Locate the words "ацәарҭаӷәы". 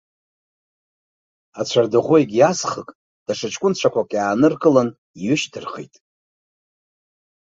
1.59-2.17